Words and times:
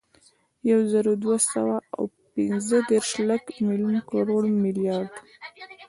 یوزرودوهسوه 0.71 1.77
اوپنځهدېرس، 1.99 3.11
لک، 3.29 3.43
ملیون، 3.67 3.95
کروړ، 4.09 4.43
ملیارد 4.63 5.13